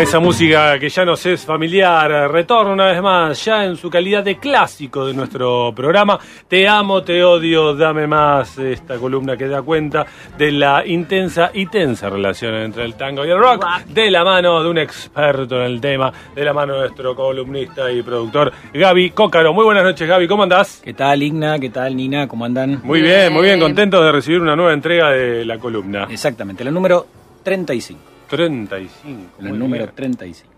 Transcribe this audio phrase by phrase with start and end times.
[0.00, 4.24] Esa música que ya nos es familiar, retorno una vez más, ya en su calidad
[4.24, 6.18] de clásico de nuestro programa.
[6.48, 8.58] Te amo, te odio, dame más.
[8.58, 10.06] Esta columna que da cuenta
[10.38, 14.62] de la intensa y tensa relación entre el tango y el rock, de la mano
[14.62, 19.10] de un experto en el tema, de la mano de nuestro columnista y productor Gaby
[19.10, 19.52] Cócaro.
[19.52, 20.80] Muy buenas noches, Gaby, ¿cómo andás?
[20.82, 21.58] ¿Qué tal, Igna?
[21.58, 22.26] ¿Qué tal, Nina?
[22.26, 22.80] ¿Cómo andan?
[22.84, 26.06] Muy bien, muy bien, contento de recibir una nueva entrega de la columna.
[26.10, 27.06] Exactamente, la número
[27.42, 28.09] 35.
[28.30, 29.32] 35.
[29.40, 29.94] El número bien.
[29.96, 30.52] 35.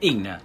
[0.00, 0.40] Igna,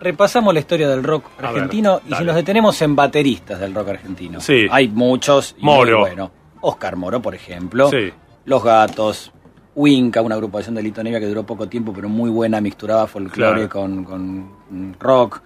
[0.00, 3.74] repasamos la historia del rock A argentino ver, y si nos detenemos en bateristas del
[3.74, 4.40] rock argentino.
[4.40, 4.66] Sí.
[4.70, 5.54] Hay muchos.
[5.58, 5.98] y Moro.
[6.00, 6.30] muy bueno.
[6.60, 7.90] Oscar Moro, por ejemplo.
[7.90, 8.12] Sí.
[8.44, 9.32] Los Gatos.
[9.74, 13.68] Winca, una agrupación de Lito Nevia que duró poco tiempo, pero muy buena, mixturaba folclore
[13.68, 13.68] Claro.
[13.68, 15.42] con, con, rock.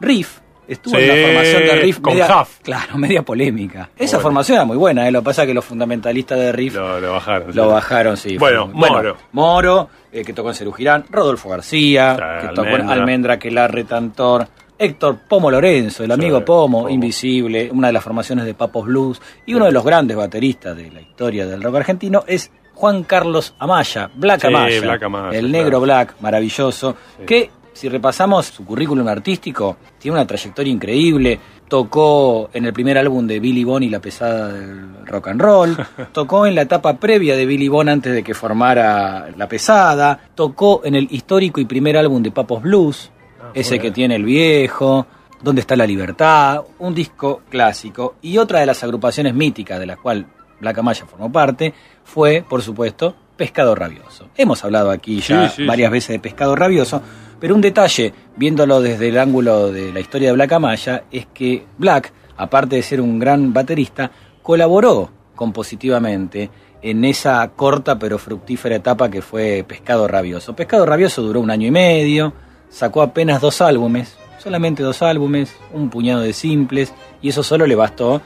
[0.00, 0.40] Riff,
[0.72, 2.58] estuvo Sí, en la formación de Riff con media, Huff.
[2.62, 3.90] claro, media polémica.
[3.96, 4.22] Esa Bueno.
[4.22, 5.10] formación era muy buena, ¿eh?
[5.12, 7.48] lo que pasa es que los fundamentalistas de Riff Lo, lo bajaron.
[7.54, 7.70] lo sí.
[7.70, 8.38] bajaron, sí.
[8.38, 9.16] Bueno, Fue- Moro.
[9.32, 11.04] Moro, eh, que tocó en Cerú Girán.
[11.10, 12.92] Rodolfo García, que tocó en Almendra.
[12.94, 14.48] Almendra, Quelarre, Tantor.
[14.78, 16.88] Héctor Pomo Lorenzo, el Sí, amigo Pomo, Pomo.
[16.88, 19.20] Invisible, una de las formaciones de Papos Blues.
[19.44, 23.54] Y uno de los grandes bateristas de la historia del rock argentino es Juan Carlos
[23.58, 24.80] Amaya, Black Sí, Amaya.
[24.80, 25.64] Black Amaya, el claro.
[25.64, 26.96] negro Black, maravilloso.
[27.18, 27.26] Sí.
[27.26, 31.38] Que, si repasamos su currículum artístico, tiene una trayectoria increíble.
[31.68, 35.76] Tocó en el primer álbum de Billy Bond y la pesada del rock and roll.
[36.12, 40.18] Tocó en la etapa previa de Billy Bond antes de que formara la pesada.
[40.34, 43.10] Tocó en el histórico y primer álbum de Papos Blues,
[43.42, 45.06] Ah, ese que tiene el viejo.
[45.40, 46.62] ¿Dónde está la libertad?
[46.80, 48.16] Un disco clásico.
[48.20, 50.26] Y otra de las agrupaciones míticas de la cual
[50.60, 51.72] Black Amaya formó parte
[52.04, 54.26] fue, por supuesto, Pescado Rabioso.
[54.36, 55.92] Hemos hablado aquí ya Sí, sí, varias sí.
[55.92, 57.00] veces de Pescado Rabioso,
[57.40, 61.64] pero un detalle, viéndolo desde el ángulo de la historia de Black Amaya, es que
[61.78, 64.10] Black, aparte de ser un gran baterista,
[64.42, 66.50] colaboró compositivamente
[66.82, 70.54] en esa corta pero fructífera etapa que fue Pescado Rabioso.
[70.54, 72.34] Pescado Rabioso duró un año y medio,
[72.68, 77.74] sacó apenas dos álbumes, solamente dos álbumes, un puñado de simples, y eso solo le
[77.74, 78.20] bastó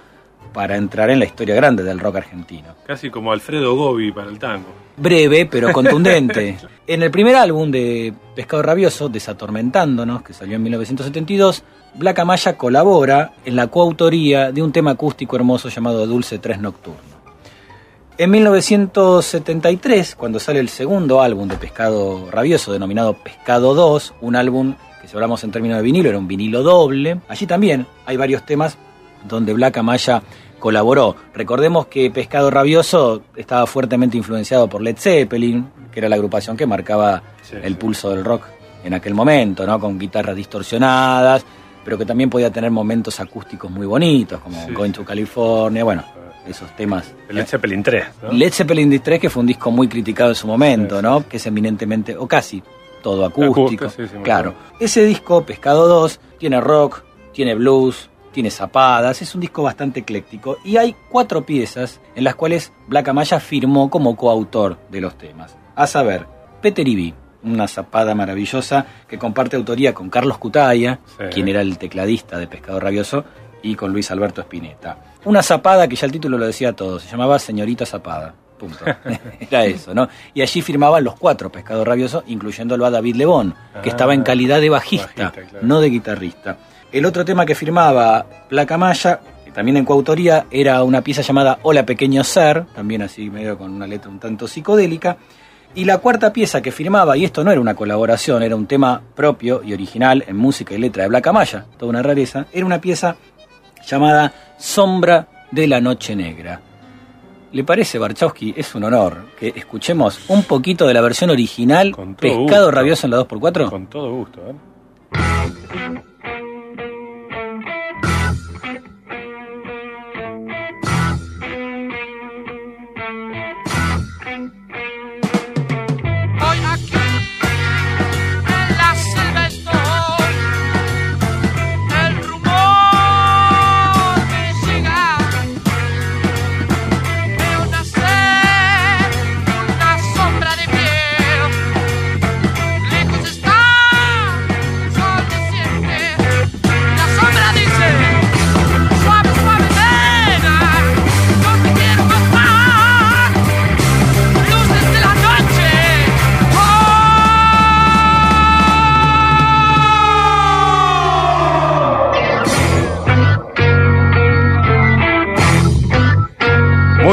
[0.55, 4.39] para entrar en la historia grande del rock argentino Casi como Alfredo Gobi para el
[4.39, 4.69] tango.
[4.97, 6.57] breve pero contundente.
[6.87, 11.63] en el primer álbum de Pescado Rabioso, Desatormentándonos, que salió en 1972,
[11.97, 17.15] Black Amaya colabora en la coautoría de un tema acústico hermoso llamado Dulce Tres Nocturno.
[18.17, 24.75] En 1973, cuando sale el segundo álbum de Pescado Rabioso, denominado Pescado 2, un álbum
[25.03, 28.47] que si hablamos en términos de vinilo era un vinilo doble, allí también hay varios
[28.47, 28.79] temas
[29.29, 30.23] donde Black Amaya
[30.65, 31.15] colaboró.
[31.35, 36.67] Recordemos que Pescado Rabioso estaba fuertemente influenciado por Led Zeppelin, que era la agrupación que
[36.67, 37.79] marcaba Sí, el sí.
[37.79, 38.45] pulso del rock
[38.83, 39.79] en aquel momento, ¿no?
[39.79, 41.45] Con guitarras distorsionadas,
[41.85, 46.03] pero que también podía tener momentos acústicos muy bonitos, como Sí, Going to California, bueno,
[46.49, 47.13] esos temas.
[47.29, 48.33] El Led Zeppelin 3, ¿no?
[48.33, 51.29] Led Zeppelin 3, que fue un disco muy criticado en su momento, ¿no?
[51.29, 52.63] Que es eminentemente, o casi
[53.03, 53.89] todo acústico.
[54.23, 54.55] Claro.
[54.81, 57.03] Ese disco, Pescado 2, tiene rock,
[57.35, 60.59] tiene blues, tiene zapadas, es un disco bastante ecléctico.
[60.65, 65.57] Y hay cuatro piezas en las cuales Black Amaya firmó como coautor de los temas.
[65.77, 66.27] A saber,
[66.61, 67.15] Peter Ibi,
[67.45, 71.25] una zapada maravillosa que comparte autoría con Carlos Cutaya, Sí.
[71.33, 73.25] quien era el tecladista de Pescado Rabioso,
[73.63, 74.99] y con Luis Alberto Spinetta.
[75.25, 78.35] Una zapada que ya el título lo decía todo, se llamaba Señorita Zapada.
[78.59, 78.85] Punto.
[79.41, 80.09] Era eso, ¿no?
[80.33, 84.23] Y allí firmaban los cuatro Pescado Rabioso, incluyéndolo a David Lebón, que Ah, estaba en
[84.23, 85.67] calidad de bajista, bajista, claro.
[85.67, 86.57] no de guitarrista.
[86.95, 91.59] El otro tema que firmaba Placa Maya, que también en coautoría, era una pieza llamada
[91.65, 95.17] Hola Pequeño Ser, también así medio con una letra un tanto psicodélica.
[95.75, 99.03] Y la cuarta pieza que firmaba, y esto no era una colaboración, era un tema
[99.17, 102.81] propio y original en música y letra de Black Amaya, toda una rareza, era una
[102.81, 103.17] pieza
[103.85, 106.61] llamada Sombra de la Noche Negra.
[107.51, 108.55] ¿Le parece, Barchowski?
[108.57, 112.71] Es un honor que escuchemos un poquito de la versión original, Con todo Pescado gusto.
[112.71, 113.69] Rabioso en la 2x4.
[113.69, 114.55] Con todo gusto, ¿eh?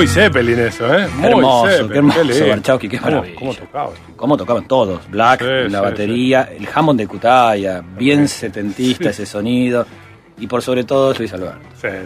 [0.01, 1.07] Muy Zeppelin eso, ¿eh?
[1.15, 2.45] Muy Hermoso, qué hermoso, lindo.
[2.47, 3.35] Warchowski, qué ¿Cómo- maravilla.
[3.39, 3.89] ¿Cómo tocaba?
[4.15, 5.07] Cómo tocaban todos.
[5.11, 9.85] Black, Sí, la sí, batería, el Hammond de Cutaya, bien setentista ese sonido.
[10.39, 11.59] Y por sobre todo Luis Alberto.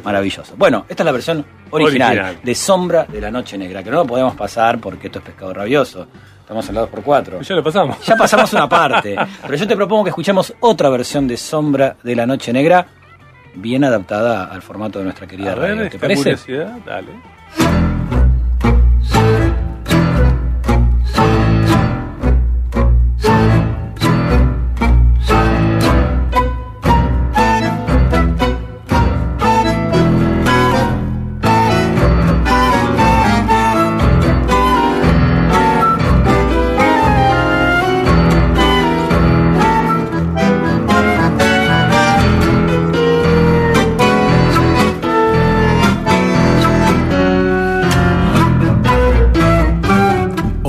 [0.03, 0.55] Maravilloso.
[0.57, 2.37] Bueno, esta es la versión original, Original.
[2.43, 5.53] de Sombra de la Noche Negra, que no lo podemos pasar porque esto es pescado
[5.53, 6.05] rabioso.
[6.41, 7.41] Estamos en la 2x4.
[7.43, 8.05] Ya lo pasamos.
[8.05, 12.13] Ya pasamos una parte, pero yo te propongo que escuchemos otra versión de Sombra de
[12.13, 12.85] la Noche Negra,
[13.53, 15.89] bien adaptada al formato de nuestra querida A ver, radio.
[15.91, 16.21] ¿Te parece?
[16.23, 17.07] curiosidad, dale.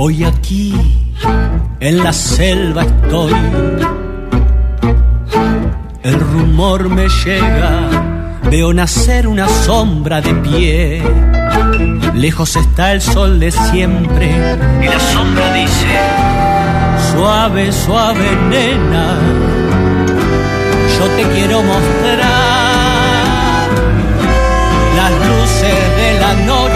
[0.09, 0.73] Hoy aquí
[1.81, 3.35] en la selva estoy.
[6.05, 7.89] El rumor me llega,
[8.49, 11.03] veo nacer una sombra de pie.
[12.15, 14.31] Lejos está el sol de siempre
[14.81, 15.99] y la sombra dice,
[17.11, 19.19] suave, suave nena,
[20.97, 22.21] yo te quiero mostrar
[24.99, 26.76] las luces de la noche.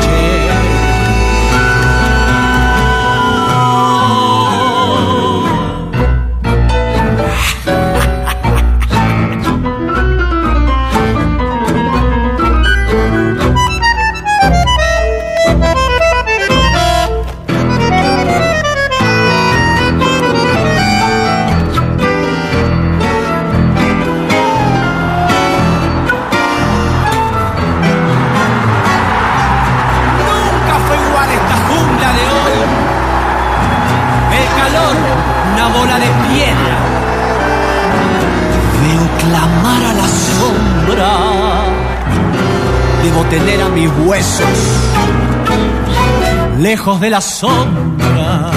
[46.60, 48.50] Lejos de la sombra.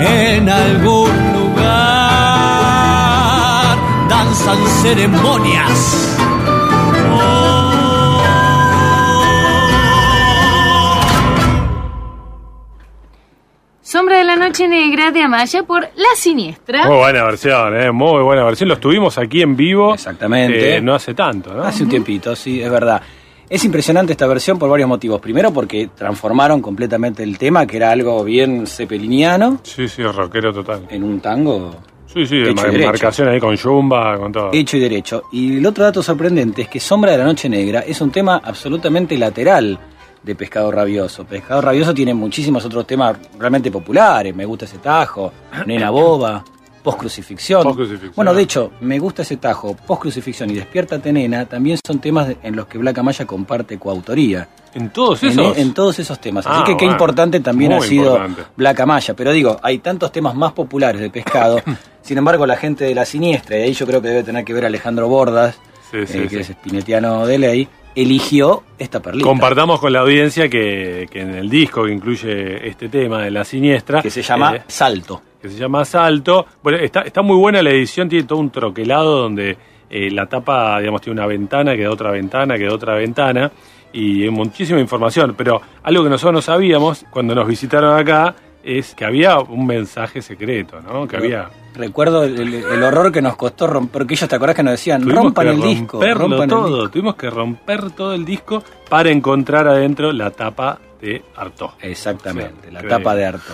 [0.00, 1.66] En algún lugar
[4.08, 6.14] danzan ceremonias.
[13.82, 16.86] Sombra de la Noche Negra de Amaya por La Siniestra.
[16.86, 17.90] Muy buena versión, ¿eh?
[17.90, 18.68] Muy buena versión.
[18.68, 19.94] Lo estuvimos aquí en vivo.
[19.94, 20.76] Exactamente.
[20.76, 21.62] eh, no hace tanto, ¿no?
[21.62, 23.00] Hace un tiempito, sí, es verdad.
[23.50, 25.20] Es impresionante esta versión por varios motivos.
[25.20, 30.86] Primero porque transformaron completamente el tema, que era algo bien cepeliniano, Sí, sí, rockero total.
[30.90, 31.74] en un tango
[32.12, 34.50] Sí, sí, marcación ahí con Jumba, con todo.
[34.52, 35.24] hecho y derecho.
[35.30, 38.40] Y el otro dato sorprendente es que Sombra de la Noche Negra es un tema
[38.42, 39.78] absolutamente lateral
[40.22, 41.24] de Pescado Rabioso.
[41.26, 44.34] Pescado Rabioso tiene muchísimos otros temas realmente populares.
[44.34, 45.32] Me gusta ese tajo,
[45.66, 46.42] Nena Boba,
[46.88, 47.62] Post Crucifixión.
[47.62, 48.12] Post-crucifixión.
[48.16, 52.28] Bueno, de hecho, me gusta ese tajo, Post Crucifixión y Despiértate Nena también son temas
[52.42, 54.48] en los que Black Amaya comparte coautoría.
[54.74, 55.56] En todos En, esos.
[55.58, 56.46] en todos esos temas.
[56.46, 58.42] Así Ah, que qué importante también ha sido importante.
[58.56, 59.14] Black Amaya.
[59.14, 61.60] Pero digo, hay tantos temas más populares de pescado.
[62.02, 64.52] Sin embargo, la gente de la siniestra, y ahí yo creo que debe tener que
[64.54, 65.58] ver Alejandro Bordas,
[65.90, 66.36] Sí, sí, eh, que sí.
[66.36, 69.26] es espinetiano de ley, eligió esta perlita.
[69.26, 73.44] Compartamos con la audiencia que, que en el disco que incluye este tema de la
[73.44, 74.00] siniestra.
[74.02, 75.22] que se llama eh, Salto.
[75.40, 76.46] Que se llama Salto.
[76.62, 79.56] Bueno, está, está muy buena la edición, tiene todo un troquelado donde
[79.90, 83.50] eh, la tapa, digamos, tiene una ventana, queda otra ventana, queda otra ventana,
[83.92, 85.34] y hay muchísima información.
[85.36, 90.20] Pero algo que nosotros no sabíamos cuando nos visitaron acá es que había un mensaje
[90.20, 91.06] secreto, ¿no?
[91.06, 91.48] Que había...
[91.78, 95.24] Recuerdo el, horror que nos costó romper, porque ellos te acordás que nos decían, Tuvimos
[95.24, 96.90] rompan el disco, rompan el todo, disco.
[96.90, 101.70] tuvimos que romper todo el disco para encontrar adentro la tapa de Artaud.
[101.80, 103.52] Exactamente, Sí, la tapa de harto.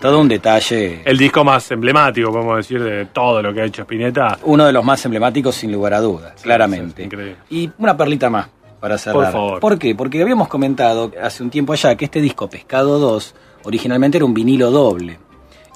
[0.00, 1.02] Todo un detalle.
[1.04, 4.38] El disco más emblemático, podemos decir, de todo lo que ha hecho Spinetta.
[4.44, 7.08] Uno de los más emblemáticos, sin lugar a dudas, claramente.
[7.50, 8.48] y una perlita más
[8.80, 9.32] para cerrar.
[9.32, 9.60] favor.
[9.60, 9.94] ¿Por qué?
[9.94, 14.32] Porque habíamos comentado hace un tiempo allá que este disco Pescado 2 originalmente era un
[14.32, 15.18] vinilo doble.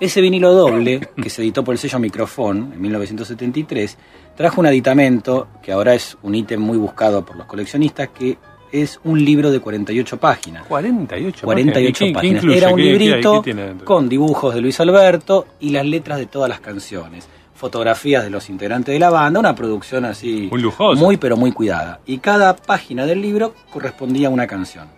[0.01, 3.97] Ese vinilo doble, que se editó por el sello Microfón en 1973,
[4.37, 8.37] trajo un aditamento que ahora es un ítem muy buscado por los coleccionistas, que
[8.73, 10.65] es un libro de 48 páginas.
[10.67, 12.45] 48 48 ¿Qué- qué páginas.
[12.45, 13.43] Era un librito
[13.85, 17.29] con dibujos de Luis Alberto y las letras de todas las canciones.
[17.55, 21.01] Fotografías de los integrantes de la banda, una producción así Muy lujosa.
[21.01, 22.01] muy pero muy cuidada.
[22.05, 24.89] Y cada página del libro correspondía a una canción.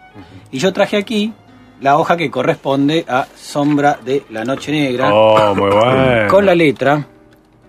[0.51, 1.35] Y yo traje aquí
[1.81, 6.29] la hoja que corresponde a Sombra de la Noche Negra, Oh, muy bueno.
[6.31, 7.07] con la letra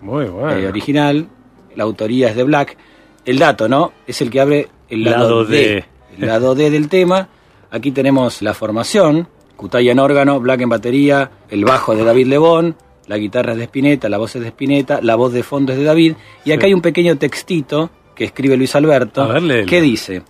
[0.01, 0.51] Muy bueno.
[0.57, 1.27] eh, original,
[1.75, 2.77] la autoría es de Black.
[3.25, 3.91] El dato, ¿no?
[4.05, 5.57] Es el que abre el lado, Lado D.
[5.57, 5.85] D.
[6.19, 7.27] El lado D del tema.
[7.69, 12.75] Aquí tenemos la formación, Cutaya en órgano, Black en batería, el bajo de David Lebón,
[13.07, 15.77] la guitarra es de Spinetta, la voz es de Spinetta, la voz de fondo es
[15.79, 16.13] de David,
[16.45, 16.67] y acá Sí.
[16.67, 20.21] hay un pequeño textito que escribe Luis Alberto, ver, que dice,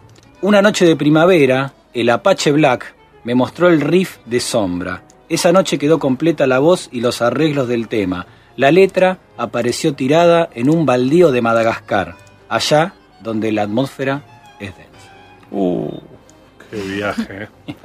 [0.41, 2.95] una noche de primavera, el Apache Black
[3.27, 5.03] me mostró el riff de Sombra.
[5.27, 8.25] Esa noche quedó completa la voz y los arreglos del tema.
[8.55, 12.15] La letra apareció tirada en un baldío de Madagascar,
[12.47, 14.21] allá donde la atmósfera
[14.61, 15.11] es densa.
[15.51, 15.91] Uh,
[16.71, 17.27] qué viaje.
[17.67, 17.75] eh.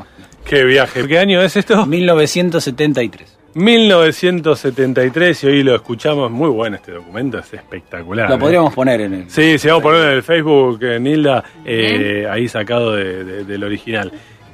[0.44, 1.08] qué viaje.
[1.08, 1.87] ¿Qué año es esto?
[1.87, 3.38] 1973.
[3.54, 6.30] 1973 y hoy lo escuchamos.
[6.30, 8.28] Muy bueno este documento, es espectacular.
[8.28, 8.38] Lo eh.
[8.38, 9.28] podríamos poner en el...
[9.30, 13.44] Sí, sí, vamos a poner en el Facebook, eh, Nilda, eh, ahí sacado de- de-
[13.44, 14.12] del original.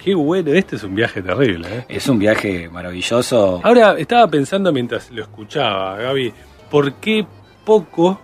[0.08, 1.68] Qué bueno, este es un viaje terrible.
[1.70, 1.84] ¿eh?
[1.86, 3.60] Es un viaje maravilloso.
[3.62, 6.32] Ahora, estaba pensando mientras lo escuchaba, Gaby,
[6.70, 7.26] ¿por qué
[7.62, 8.18] poco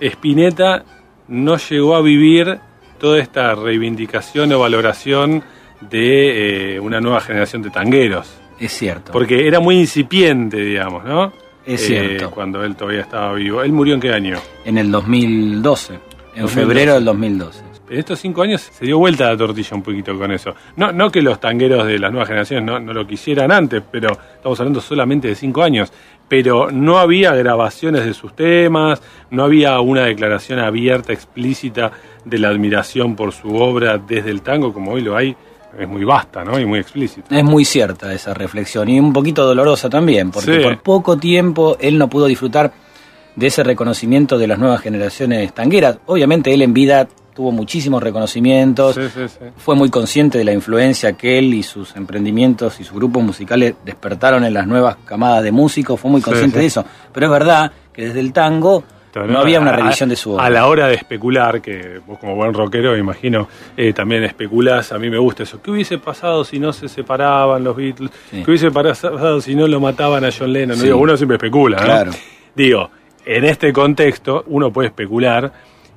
[0.00, 0.84] Spinetta
[1.26, 2.60] no llegó a vivir
[3.00, 5.42] toda esta reivindicación o valoración
[5.80, 8.28] de eh, una nueva generación de tangueros?
[8.60, 9.10] Es cierto.
[9.10, 11.32] Porque era muy incipiente, digamos, ¿no?
[11.66, 12.30] Es Eh, cierto.
[12.30, 13.60] Cuando él todavía estaba vivo.
[13.64, 14.38] ¿Él murió en qué año?
[14.64, 15.94] En el 2012.
[15.94, 16.54] En 2012.
[16.54, 17.69] febrero del 2012.
[17.90, 20.54] En estos cinco años se dio vuelta la tortilla un poquito con eso.
[20.76, 24.08] No, no que los tangueros de las nuevas generaciones no, no lo quisieran antes, pero
[24.36, 25.92] estamos hablando solamente de cinco años.
[26.28, 31.90] Pero no había grabaciones de sus temas, no había una declaración abierta, explícita
[32.24, 35.34] de la admiración por su obra desde el tango, como hoy lo hay.
[35.76, 36.58] Es muy vasta, ¿no?
[36.60, 37.36] Y muy explícita.
[37.36, 40.62] Es muy cierta esa reflexión y un poquito dolorosa también, porque Sí.
[40.62, 42.72] por poco tiempo él no pudo disfrutar
[43.34, 45.98] de ese reconocimiento de las nuevas generaciones tangueras.
[46.06, 47.08] Obviamente él en vida
[47.40, 49.46] tuvo muchísimos reconocimientos, Sí, sí, sí.
[49.56, 53.76] fue muy consciente de la influencia que él y sus emprendimientos y sus grupos musicales
[53.82, 56.84] despertaron en las nuevas camadas de músicos, fue muy consciente de eso.
[57.14, 58.84] Pero es verdad que desde el tango
[59.26, 60.44] no había una revisión de su obra.
[60.44, 64.98] A la hora de especular, que vos como buen rockero, imagino, eh, también especulás, a
[64.98, 65.62] mí me gusta eso.
[65.62, 68.10] ¿Qué hubiese pasado si no se separaban los Beatles?
[68.30, 68.42] Sí.
[68.44, 70.76] ¿Qué hubiese pasado si no lo mataban a John Lennon?
[70.76, 70.82] Sí.
[70.84, 71.84] Digo, uno siempre especula, ¿no?
[71.86, 72.10] Claro.
[72.54, 72.90] Digo,
[73.24, 75.50] en este contexto, uno puede especular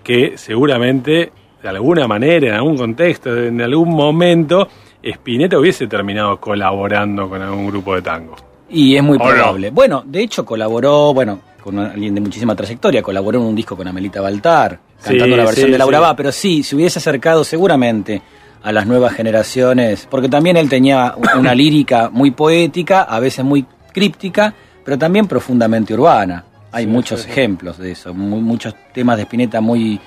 [0.03, 1.31] que seguramente,
[1.61, 4.67] de alguna manera, en algún contexto, en algún momento,
[5.01, 8.35] Spinetta hubiese terminado colaborando con algún grupo de tango.
[8.69, 9.69] Y es muy probable.
[9.71, 13.87] Bueno, de hecho colaboró, bueno, con alguien de muchísima trayectoria, colaboró en un disco con
[13.87, 16.03] Amelita Baltar, cantando Sí, la versión sí, de Laura sí.
[16.03, 18.21] Va, pero sí, se hubiese acercado seguramente
[18.63, 23.65] a las nuevas generaciones, porque también él tenía una lírica muy poética, a veces muy
[23.93, 26.43] críptica, pero también profundamente urbana.
[26.73, 27.31] Hay Sí, muchos sí, sí.
[27.31, 29.99] ejemplos de eso, mu- muchos temas de Spinetta muy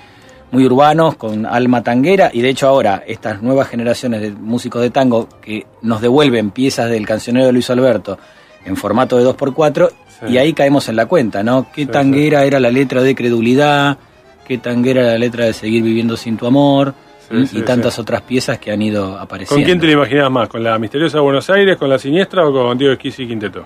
[0.52, 4.90] muy urbanos, con alma tanguera, y de hecho ahora estas nuevas generaciones de músicos de
[4.90, 8.16] tango que nos devuelven piezas del cancionero de Luis Alberto
[8.64, 10.26] en formato de 2x4, Sí.
[10.32, 11.66] y ahí caemos en la cuenta, ¿no?
[11.74, 13.98] ¿Qué Sí, tanguera era la letra de credulidad?
[14.46, 16.94] ¿Qué tanguera era la letra de seguir viviendo sin tu amor?
[17.28, 18.00] Sí, y, sí, y tantas sí.
[18.00, 19.56] otras piezas que han ido apareciendo.
[19.60, 20.48] ¿Con quién te lo imaginabas más?
[20.48, 23.64] ¿Con la misteriosa Buenos Aires, con la siniestra o con Diego Esquisi y Quinteto?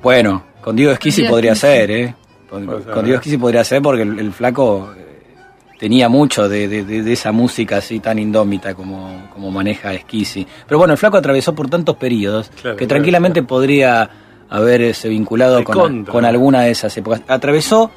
[0.00, 2.14] Bueno, con Diego Esquisi podría ser, ¿eh?
[2.54, 2.66] Con,
[3.04, 3.14] Diego ¿eh?
[3.14, 5.34] Esquisi podría ser porque el, el flaco eh,
[5.78, 10.46] tenía mucho de, de- de- de esa música así tan indómita como, como maneja Esquisi.
[10.66, 13.48] Pero bueno, el flaco atravesó por tantos periodos Claro, que tranquilamente claro.
[13.48, 14.10] podría
[14.48, 17.22] haberse vinculado con, alguna de esas épocas.
[17.28, 17.90] Atravesó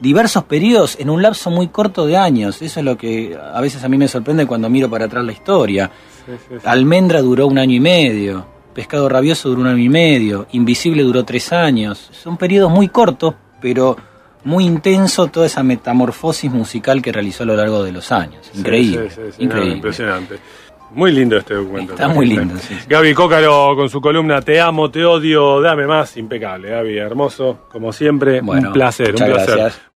[0.00, 2.60] diversos periodos en un lapso muy corto de años.
[2.62, 5.32] Eso es lo que a veces a mí me sorprende cuando miro para atrás la
[5.32, 5.90] historia.
[6.26, 6.62] Sí, sí, sí.
[6.64, 11.24] Almendra duró un año y medio, Pescado Rabioso duró un año y medio, Invisible duró
[11.24, 12.08] tres años.
[12.12, 13.96] Son periodos muy cortos, pero
[14.44, 18.50] muy intenso toda esa metamorfosis musical que realizó a lo largo de los años.
[18.54, 20.38] Increíble, sí, sí, sí, no, impresionante.
[20.94, 21.94] Muy lindo este documento.
[21.94, 22.54] Está muy lindo.
[22.86, 26.16] Gaby Cócaro con su columna Te amo, te odio, dame más.
[26.18, 28.42] Impecable, Gaby, hermoso, como siempre.
[28.42, 29.56] Bueno, un placer, un placer.
[29.56, 29.82] gracias.